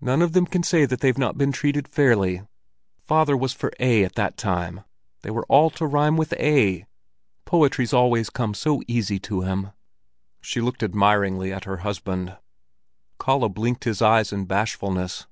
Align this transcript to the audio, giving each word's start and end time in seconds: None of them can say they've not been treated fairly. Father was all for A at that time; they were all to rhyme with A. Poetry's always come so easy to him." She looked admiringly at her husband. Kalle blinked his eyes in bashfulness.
None 0.00 0.20
of 0.20 0.32
them 0.32 0.46
can 0.46 0.64
say 0.64 0.84
they've 0.84 1.16
not 1.16 1.38
been 1.38 1.52
treated 1.52 1.86
fairly. 1.86 2.42
Father 3.06 3.36
was 3.36 3.54
all 3.54 3.58
for 3.58 3.72
A 3.78 4.02
at 4.02 4.16
that 4.16 4.36
time; 4.36 4.80
they 5.22 5.30
were 5.30 5.44
all 5.48 5.70
to 5.70 5.86
rhyme 5.86 6.16
with 6.16 6.32
A. 6.40 6.86
Poetry's 7.44 7.92
always 7.92 8.30
come 8.30 8.52
so 8.52 8.82
easy 8.88 9.20
to 9.20 9.42
him." 9.42 9.70
She 10.40 10.60
looked 10.60 10.82
admiringly 10.82 11.52
at 11.52 11.66
her 11.66 11.76
husband. 11.86 12.36
Kalle 13.24 13.48
blinked 13.48 13.84
his 13.84 14.02
eyes 14.02 14.32
in 14.32 14.46
bashfulness. 14.46 15.28